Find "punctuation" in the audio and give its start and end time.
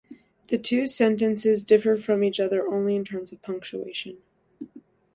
3.43-4.17